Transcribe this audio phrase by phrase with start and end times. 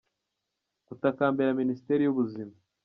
[0.87, 2.55] gutakambira Minisiteri y’Ubuzima.